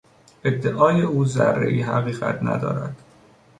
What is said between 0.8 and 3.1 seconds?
او ذرهای حقیقت ندارد.